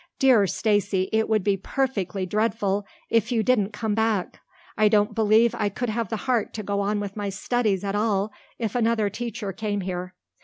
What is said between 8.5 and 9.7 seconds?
if another teacher